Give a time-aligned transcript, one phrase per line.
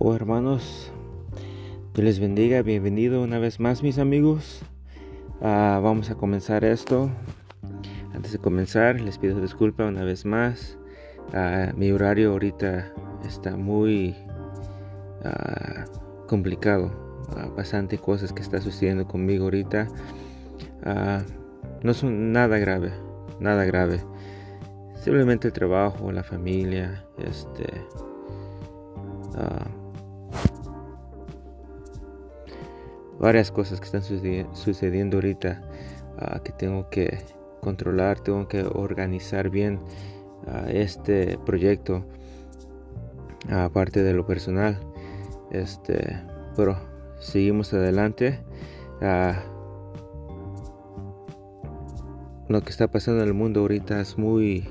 [0.00, 0.92] Oh hermanos,
[1.92, 4.60] Dios les bendiga, bienvenido una vez más mis amigos.
[5.42, 7.10] Ah, vamos a comenzar esto.
[8.14, 10.78] Antes de comenzar les pido disculpa una vez más.
[11.34, 12.92] Ah, mi horario ahorita
[13.26, 14.14] está muy
[15.24, 15.84] ah,
[16.28, 16.92] complicado.
[17.56, 19.88] bastante cosas que está sucediendo conmigo ahorita.
[21.82, 22.92] no son nada grave,
[23.40, 24.00] nada grave.
[24.94, 27.66] Simplemente el trabajo, la familia, este
[33.18, 35.62] varias cosas que están sucediendo ahorita
[36.18, 37.18] ah, que tengo que
[37.60, 39.80] controlar, tengo que organizar bien
[40.46, 42.04] ah, este proyecto
[43.50, 44.78] aparte de lo personal.
[45.50, 46.22] Este,
[46.56, 46.76] pero
[47.20, 48.40] seguimos adelante.
[49.00, 49.42] Ah,
[52.48, 54.68] lo que está pasando en el mundo ahorita es muy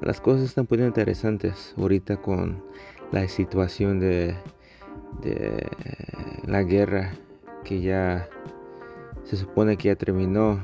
[0.00, 2.64] las cosas están poniendo interesantes ahorita con
[3.10, 4.34] la situación de
[5.20, 5.66] de
[6.46, 7.12] la guerra
[7.64, 8.28] que ya
[9.24, 10.60] se supone que ya terminó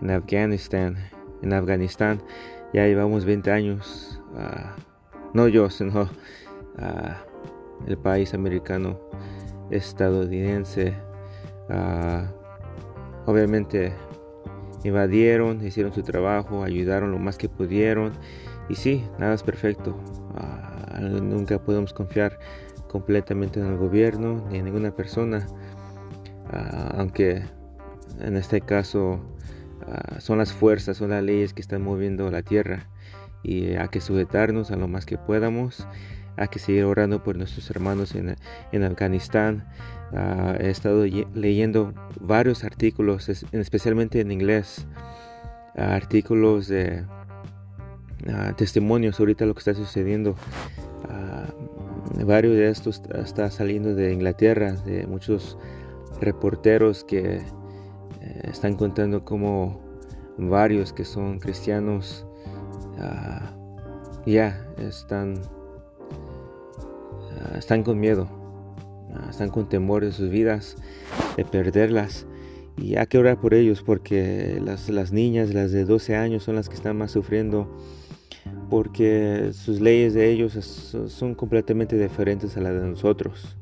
[0.00, 0.96] en Afganistán.
[1.42, 2.20] En Afganistán
[2.72, 4.74] ya llevamos 20 años, ah,
[5.32, 6.08] no yo, sino
[6.78, 7.22] ah,
[7.86, 8.98] el país americano
[9.70, 10.94] estadounidense.
[11.70, 12.30] Ah,
[13.26, 13.92] obviamente
[14.82, 18.12] invadieron, hicieron su trabajo, ayudaron lo más que pudieron.
[18.68, 19.96] Y sí, nada es perfecto.
[21.00, 22.38] nunca podemos confiar
[22.94, 25.48] completamente en el gobierno ni en ninguna persona,
[26.52, 27.42] ah, aunque
[28.20, 29.18] en este caso
[29.88, 32.88] ah, son las fuerzas, son las leyes que están moviendo la tierra
[33.42, 35.88] y hay que sujetarnos a lo más que podamos,
[36.36, 38.36] hay que seguir orando por nuestros hermanos en,
[38.70, 39.66] en Afganistán.
[40.12, 44.86] Ah, he estado leyendo varios artículos, especialmente en inglés,
[45.74, 47.04] artículos de
[48.56, 50.36] testimonios ahorita lo que está sucediendo
[52.22, 55.58] varios de estos está saliendo de Inglaterra, de muchos
[56.20, 59.80] reporteros que eh, están contando como
[60.38, 62.26] varios que son cristianos
[62.98, 63.52] ah,
[64.26, 65.40] ya están,
[67.32, 68.28] ah, están con miedo,
[69.14, 70.76] ah, están con temor de sus vidas,
[71.36, 72.26] de perderlas.
[72.76, 76.56] Y hay que orar por ellos porque las, las niñas, las de 12 años, son
[76.56, 77.68] las que están más sufriendo
[78.70, 80.52] porque sus leyes de ellos
[81.08, 83.56] son completamente diferentes a las de nosotros.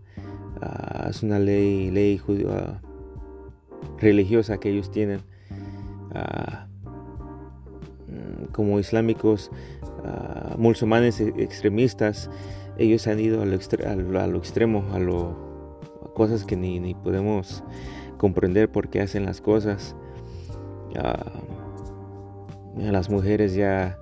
[0.60, 2.80] Ah, es una ley, ley ah,
[3.98, 5.20] religiosa que ellos tienen.
[6.14, 6.66] Ah,
[8.52, 9.50] como islámicos,
[10.58, 12.30] musulmanes e, extremistas,
[12.76, 15.80] ellos han ido a lo, extremo, a, lo,
[16.14, 17.64] cosas que ni, ni, podemos
[18.18, 19.96] comprender por qué hacen las cosas.
[22.76, 23.98] las mujeres ya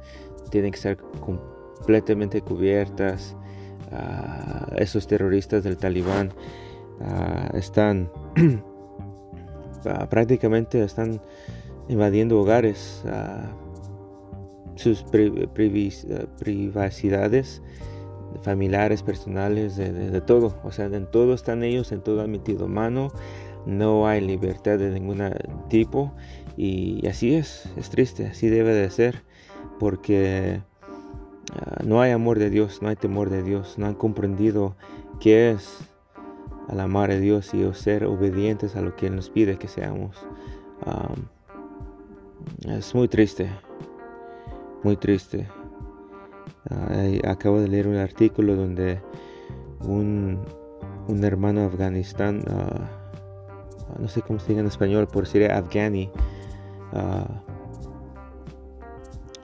[0.51, 3.37] tienen que estar completamente cubiertas.
[3.93, 6.33] Ah, esos terroristas del talibán
[7.01, 8.09] ah, están
[9.87, 11.21] ah, prácticamente están
[11.89, 13.03] invadiendo hogares,
[14.77, 15.03] sus
[16.35, 17.63] privacidades
[18.43, 20.57] familiares, personales, de, todo.
[20.63, 23.13] O sea, en todo están ellos, en todo admitido mano.
[23.67, 25.21] No hay libertad de ningún
[25.69, 26.13] tipo.
[26.57, 29.25] Y así es, es triste, así debe de ser
[29.81, 30.63] porque
[31.55, 34.77] ah, no hay amor de Dios, no hay temor de Dios, no han comprendido
[35.19, 35.79] qué es
[36.69, 40.17] al amar a Dios y ser obedientes a lo que Él nos pide que seamos.
[42.69, 43.51] es muy triste,
[44.85, 45.49] muy triste.
[47.27, 49.01] acabo de leer un artículo donde
[49.81, 50.39] un,
[51.23, 52.89] hermano de Afganistán, ah,
[53.99, 56.11] no sé cómo se dice en español, por decir afghani,
[56.93, 57.40] ah,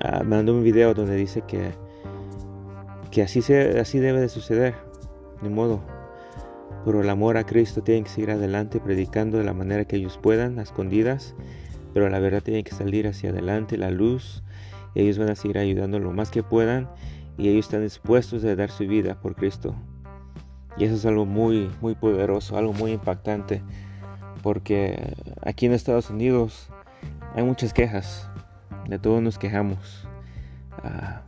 [0.09, 1.73] Ah, mandó un video donde dice que,
[3.11, 4.77] que así, se, así debe de suceder,
[5.43, 5.83] de modo.
[6.85, 10.17] Pero el amor a Cristo tiene que seguir adelante predicando de la manera que ellos
[10.23, 11.35] puedan, a escondidas,
[11.93, 14.45] pero la verdad tiene que salir hacia adelante, la luz.
[14.95, 16.89] Ellos van a seguir ayudando lo más que puedan
[17.37, 19.75] y ellos están dispuestos a dar su vida por Cristo.
[20.77, 23.61] Y eso es algo muy, muy poderoso, algo muy impactante,
[24.45, 26.69] porque aquí en Estados Unidos
[27.35, 28.31] hay muchas quejas,
[28.89, 30.06] de todos nos quejamos,
[30.83, 31.23] ah,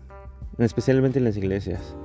[0.58, 1.96] especialmente en las iglesias,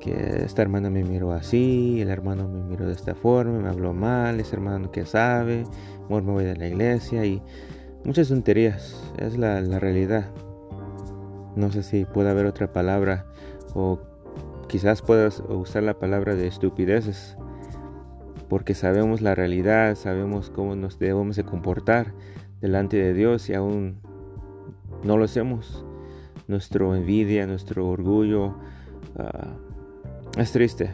[0.00, 3.92] que esta hermana me miró así, el hermano me miró de esta forma, me habló
[3.92, 5.64] mal, ese hermano que sabe,
[6.04, 7.42] amor me voy de la iglesia y
[8.04, 10.30] muchas tonterías, es la, la realidad.
[11.56, 13.26] No sé si puede haber otra palabra
[13.74, 13.98] o
[14.68, 17.36] quizás puedas usar la palabra de estupideces
[18.48, 22.12] porque sabemos la realidad, sabemos cómo nos debemos de comportar
[22.60, 24.00] delante de Dios y aún
[25.02, 25.84] no lo hacemos.
[26.48, 28.56] Nuestro envidia, nuestro orgullo,
[29.18, 29.54] ah,
[30.38, 30.92] es triste,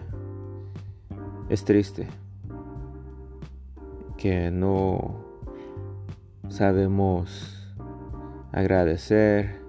[1.48, 2.06] es triste
[4.16, 5.16] que no
[6.48, 7.74] sabemos
[8.52, 9.60] agradecer,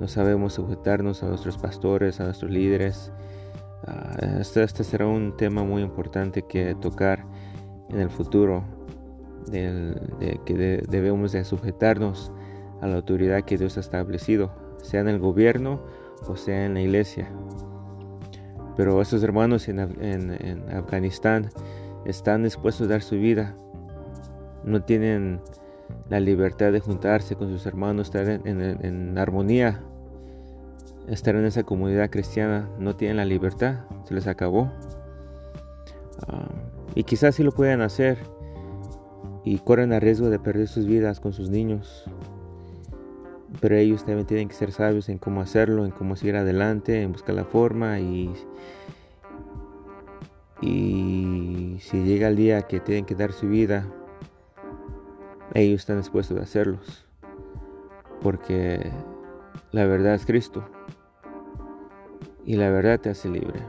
[0.00, 3.12] no sabemos sujetarnos a nuestros pastores, a nuestros líderes.
[3.86, 7.26] Ah, este, este, será un tema muy importante que tocar
[7.90, 8.64] en el futuro,
[9.50, 12.32] que debemos de sujetarnos
[12.80, 14.50] a la autoridad que Dios ha establecido,
[14.82, 15.80] sea en el gobierno
[16.26, 17.30] o sea en la iglesia.
[18.76, 19.80] Pero estos hermanos en,
[20.70, 21.50] Afganistán
[22.04, 23.56] están dispuestos a dar su vida.
[24.64, 25.40] No tienen
[26.08, 29.82] la libertad de juntarse con sus hermanos, estar en, armonía,
[31.08, 32.68] estar en esa comunidad cristiana.
[32.78, 34.70] No tienen la libertad, se les acabó.
[36.28, 36.48] Ah,
[36.94, 38.18] y quizás sí lo puedan hacer
[39.44, 42.04] y corren el riesgo de perder sus vidas con sus niños.
[43.60, 47.12] Pero ellos también tienen que ser sabios en cómo hacerlo, en cómo seguir adelante, en
[47.12, 48.32] buscar la forma y,
[50.60, 53.86] y si llega el día que tienen que dar su vida,
[55.54, 57.06] ellos están dispuestos a hacerlos.
[58.20, 58.90] Porque
[59.72, 60.64] la verdad es Cristo.
[62.44, 63.60] Y la verdad te hace libre.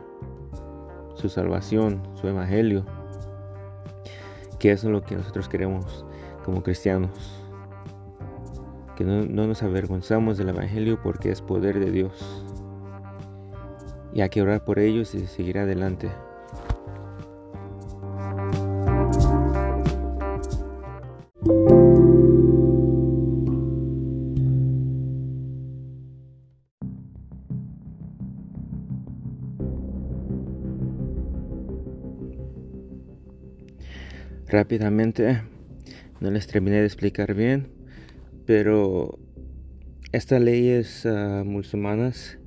[1.15, 2.85] Su salvación, su evangelio.
[4.59, 6.05] Que eso es lo que nosotros queremos
[6.43, 7.38] como cristianos
[8.99, 12.45] que no, nos avergonzamos del Evangelio porque es poder de Dios.
[14.13, 16.09] Y hay que orar por ellos y seguir adelante.
[34.45, 35.41] Rápidamente,
[36.19, 37.78] no les terminé de explicar bien,
[38.49, 39.19] pero
[40.11, 42.39] estas leyes uh, musulmanas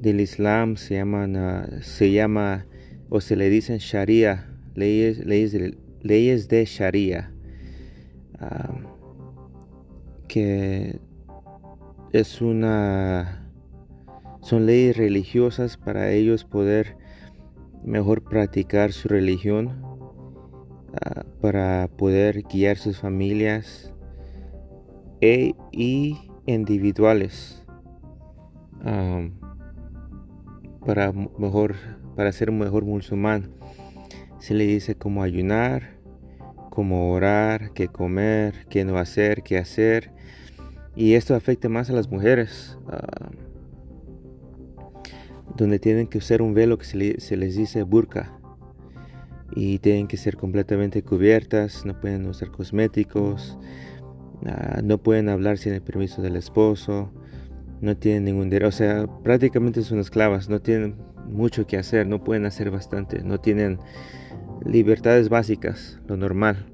[0.00, 2.66] del Islam se llaman, uh, se llama
[3.08, 7.32] o se le dicen Sharia, leyes, leyes, de, leyes de Sharia,
[8.40, 10.98] uh, que
[12.12, 13.48] es una,
[14.42, 16.96] son leyes religiosas para ellos poder
[17.84, 19.84] mejor practicar su religión,
[21.40, 23.92] para poder guiar sus familias
[25.20, 26.16] e, y
[26.46, 27.62] individuales.
[30.84, 31.74] Para mejor
[32.14, 33.50] para ser un mejor musulmán
[34.38, 35.98] se le dice cómo ayunar
[36.70, 40.12] cómo orar qué comer qué no hacer qué hacer.
[40.94, 42.78] Y esto afecta más a las mujeres
[45.56, 48.38] donde tienen que usar un velo que se, se les dice burka.
[49.54, 53.58] Y tienen que ser completamente cubiertas no pueden usar cosméticos
[54.44, 57.10] Ah, no pueden hablar sin el permiso del esposo,
[57.80, 60.96] no tienen ningún derecho, o sea, prácticamente son esclavas, no tienen
[61.26, 63.78] mucho que hacer, no pueden hacer bastante, no tienen
[64.64, 66.66] libertades básicas, lo normal,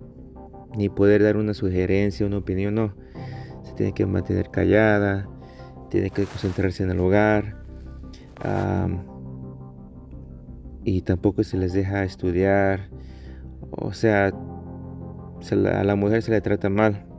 [0.76, 2.94] ni poder dar una sugerencia, una opinión, no,
[3.62, 5.28] se tiene que mantener callada,
[5.88, 7.62] tiene que concentrarse en el hogar,
[10.84, 12.90] y tampoco se les deja estudiar,
[13.70, 17.11] o sea, a la mujer se le trata mal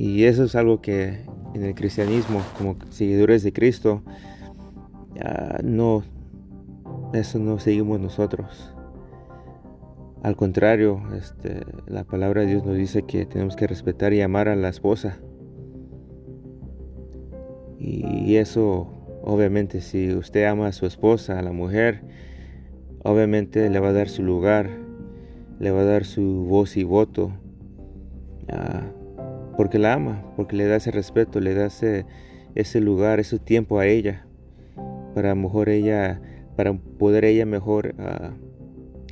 [0.00, 4.02] y eso es algo que en el cristianismo, como seguidores de Cristo,
[5.62, 6.02] no,
[7.12, 8.72] eso no seguimos nosotros.
[10.22, 14.48] Al contrario, este, la palabra de Dios nos dice que tenemos que respetar y amar
[14.48, 15.18] a la esposa.
[17.78, 18.88] Y eso,
[19.22, 22.04] obviamente, si usted ama a su esposa, a la mujer,
[23.02, 24.70] obviamente le va a dar su lugar,
[25.58, 27.32] le va a dar su voz y voto
[29.60, 33.86] porque la ama, porque le da ese respeto, le da ese, lugar, ese tiempo a
[33.86, 34.24] ella,
[35.14, 36.18] para mejor ella,
[36.56, 38.30] para poder ella mejor ah,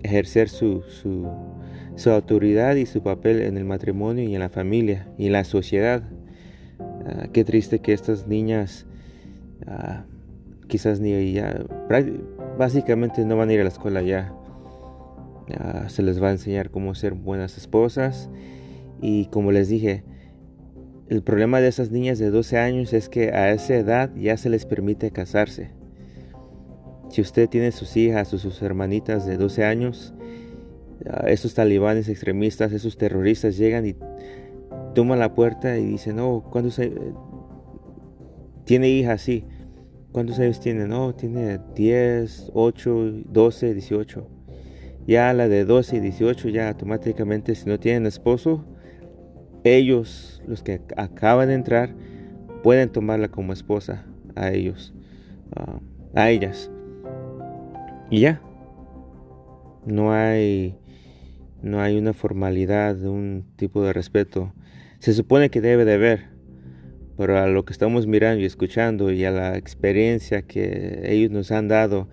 [0.02, 5.26] ejercer su, su, autoridad y su papel en el matrimonio y en la familia y
[5.26, 6.02] en la sociedad.
[6.81, 8.87] Ah, qué triste que estas niñas
[9.67, 10.07] ah,
[10.67, 11.62] quizás ni ya,
[12.57, 14.33] básicamente no van a ir a la escuela ya.
[15.88, 18.31] se les va a enseñar cómo ser buenas esposas
[19.02, 20.05] y como les dije,
[21.09, 24.50] el problema de esas niñas de 12 años es que a esa edad ya se
[24.50, 25.71] les permite casarse.
[27.09, 30.15] Si usted tiene sus hijas o sus hermanitas de 12 años,
[31.27, 33.97] esos talibanes extremistas, esos terroristas llegan y
[34.95, 36.93] toman la puerta y dicen, no, ¿cuándo se...
[38.65, 39.45] Tiene hijas, sí.
[40.12, 40.87] ¿Cuántos años tiene?
[40.87, 44.29] No, tiene 10, 8, 12, 18.
[45.07, 48.67] Ya la de 12 y 18 ya automáticamente si no tienen esposo,
[49.77, 51.95] ellos, los que acaban de entrar,
[52.63, 54.95] pueden tomarla como esposa a ellos,
[55.57, 55.81] ah,
[56.15, 56.71] a ellas.
[58.11, 58.41] y ya.
[59.87, 60.77] No hay
[61.63, 64.53] no hay una formalidad, un tipo de respeto.
[65.01, 66.27] Se supone que debe de haber,
[67.17, 71.51] pero a lo que estamos mirando y escuchando y a la experiencia que ellos nos
[71.51, 72.09] han dado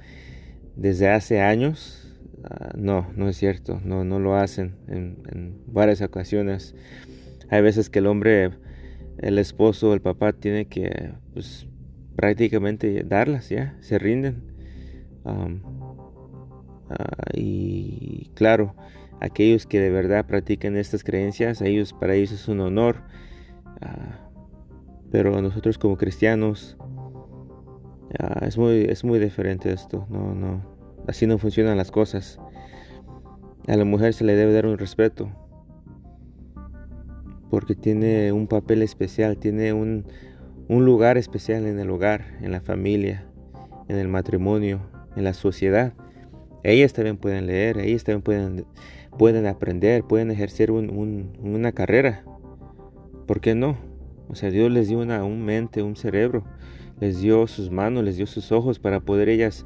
[0.76, 6.02] desde hace años, ah, no, no es cierto, no, no lo hacen en, en varias
[6.02, 6.76] ocasiones.
[7.50, 8.52] Hay veces que el hombre,
[9.18, 11.68] el esposo, el papá tiene que pues,
[12.16, 14.44] prácticamente darlas, ya, se rinden.
[15.26, 15.48] Ah,
[17.34, 18.76] y claro,
[19.20, 23.04] aquellos que de verdad practican estas creencias, ellos, para ellos es un honor.
[23.82, 24.20] Ah,
[25.12, 26.78] pero nosotros como cristianos
[28.20, 30.06] ah, es, muy, es muy diferente esto.
[30.10, 30.62] No, no,
[31.08, 32.40] así no funcionan las cosas.
[33.68, 35.45] A la mujer se le debe dar un respeto
[37.56, 40.04] porque tiene un papel especial, tiene un,
[40.68, 43.24] un lugar especial en el hogar, en la familia,
[43.88, 44.82] en el matrimonio,
[45.16, 45.94] en la sociedad.
[46.64, 48.66] Ellas también pueden leer, ellas también pueden
[49.18, 52.26] pueden aprender, pueden ejercer una carrera.
[53.26, 53.78] ¿Por qué no?
[54.28, 56.44] O sea, Dios les dio una un mente, un cerebro,
[57.00, 59.66] les dio sus manos, les dio sus ojos para poder ellas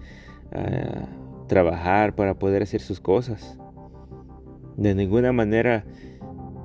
[0.51, 1.10] ah,
[1.48, 3.58] trabajar, para poder hacer sus cosas.
[4.77, 5.86] De ninguna manera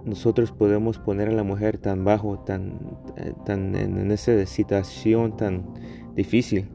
[0.04, 2.78] nosotros podemos poner a la mujer tan bajo, tan,
[3.16, 5.64] eh, tan en, esa situación tan
[6.14, 6.68] difícil.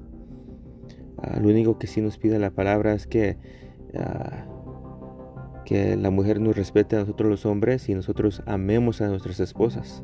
[1.18, 3.38] Ah, lo único que sí nos pide la palabra es que
[3.96, 4.46] ah,
[5.70, 10.04] que la mujer nos respete a nosotros los hombres y nosotros amemos a nuestras esposas.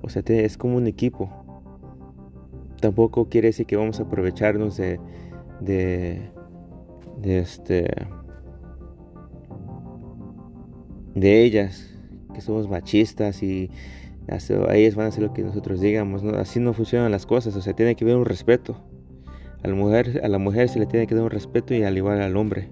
[0.00, 1.30] O sea, es como un equipo.
[2.80, 4.98] Tampoco quiere decir que vamos a aprovecharnos de,
[5.60, 6.30] de,
[7.22, 7.90] este,
[11.14, 11.97] de ellas,
[12.38, 13.70] que somos machistas y
[14.26, 16.22] ellas van a hacer lo que nosotros digamos.
[16.24, 17.56] Así no funcionan las cosas.
[17.56, 18.76] O sea, tiene que haber un respeto.
[19.62, 21.96] A la mujer, a la mujer se le tiene que dar un respeto y al
[21.96, 22.70] igual al hombre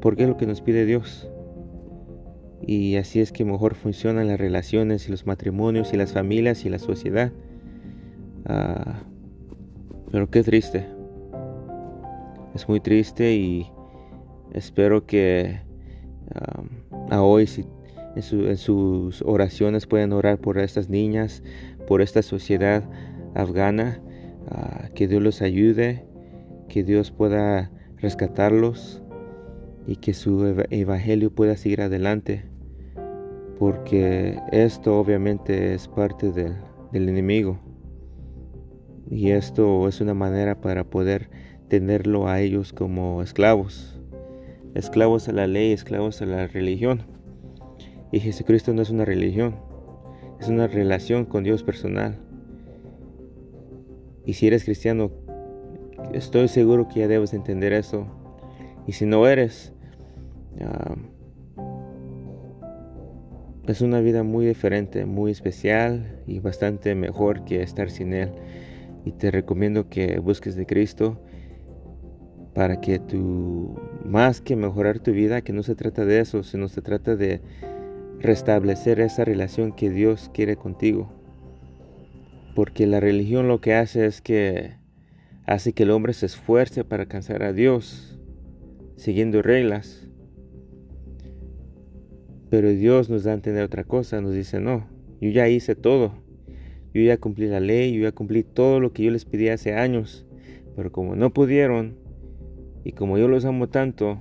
[0.00, 1.28] porque es lo que nos pide Dios.
[2.66, 6.68] Y así es que mejor funcionan las relaciones y los matrimonios y las familias y
[6.68, 7.32] la sociedad.
[8.46, 9.02] Ah,
[10.10, 10.86] pero qué triste.
[12.54, 13.70] Es muy triste y
[14.52, 15.60] espero que
[17.10, 17.66] a hoy si,
[18.16, 21.42] en, sus oraciones puedan orar por estas niñas,
[21.86, 22.84] por esta sociedad
[23.34, 24.00] afgana,
[24.94, 26.04] que Dios los ayude,
[26.68, 29.02] que Dios pueda rescatarlos
[29.86, 32.44] y que su evangelio pueda seguir adelante,
[33.58, 36.56] porque esto obviamente es parte del,
[36.92, 37.58] enemigo.
[39.08, 41.30] Y esto es una manera para poder
[41.68, 43.99] tenerlo a ellos como esclavos,
[44.74, 47.02] esclavos a la ley, esclavos a la religión.
[48.12, 49.56] Y Jesucristo no es una religión,
[50.40, 52.18] es una relación con Dios personal.
[54.26, 55.10] Y si eres cristiano,
[56.12, 58.06] Estoy seguro que ya debes entender eso.
[58.86, 59.72] Y si no eres,
[63.68, 68.30] es una vida muy diferente, muy especial y bastante mejor que estar sin Él.
[69.04, 71.22] Y te recomiendo que busques de Cristo
[72.54, 76.68] para que tú, más que mejorar tu vida, que no se trata de eso, sino
[76.68, 77.40] se trata de
[78.18, 81.12] restablecer esa relación que Dios quiere contigo.
[82.54, 84.74] Porque la religión lo que hace es que
[85.46, 88.18] hace que el hombre se esfuerce para alcanzar a Dios,
[88.96, 90.08] siguiendo reglas.
[92.50, 94.88] Pero Dios nos da a entender otra cosa, nos dice, no,
[95.20, 96.14] yo ya hice todo,
[96.92, 99.74] yo ya cumplí la ley, yo ya cumplí todo lo que yo les pedí hace
[99.74, 100.26] años,
[100.74, 101.96] pero como no pudieron,
[102.84, 104.18] y como yo los amo tanto,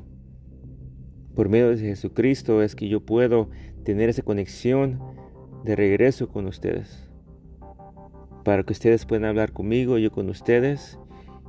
[1.35, 3.49] por medio de Jesucristo es que yo puedo
[3.83, 4.99] tener esa conexión
[5.63, 7.09] de regreso con ustedes.
[8.43, 10.99] Para que ustedes puedan hablar conmigo, yo con ustedes,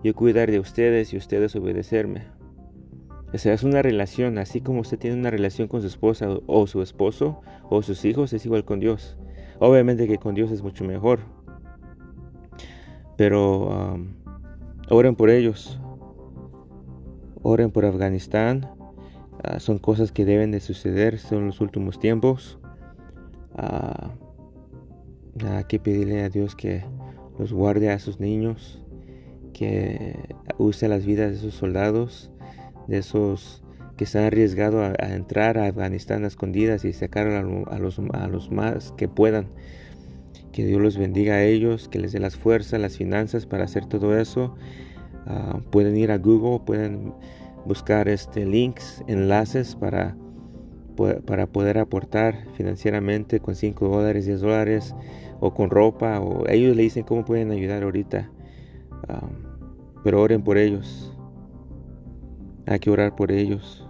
[0.05, 2.23] yo cuidar de ustedes y ustedes obedecerme.
[3.33, 6.83] Esa es una relación, así como usted tiene una relación con su esposa o su
[6.83, 9.17] esposo o sus hijos, es igual con Dios.
[9.61, 11.21] Obviamente que con Dios es mucho mejor.
[13.17, 14.15] Pero um,
[14.89, 15.79] oren por ellos.
[17.43, 18.69] Oren por Afganistán.
[19.43, 22.59] Ah, son cosas que deben de suceder, son los últimos tiempos.
[23.57, 26.85] Hay que pedirle a Dios que
[27.39, 28.81] los guarde a sus niños
[29.61, 30.17] que
[30.57, 32.31] use las vidas de esos soldados,
[32.87, 33.63] de esos
[33.99, 38.95] que se han arriesgado a, entrar a Afganistán a escondidas y sacar a los más
[38.97, 39.49] que puedan.
[40.53, 43.85] Que Dios los bendiga a ellos, que les dé las fuerzas, las finanzas para hacer
[43.85, 44.55] todo eso.
[45.33, 47.15] Ah, pueden ir a Google, pueden
[47.65, 50.17] buscar este, links, enlaces para,
[51.25, 54.95] para poder aportar financieramente con 5 dólares, 10 dólares
[55.39, 56.21] o con ropa.
[56.21, 58.29] O ellos le dicen cómo pueden ayudar ahorita
[60.03, 61.17] Pero oren por ellos.
[62.67, 63.89] Hay que orar por ellos.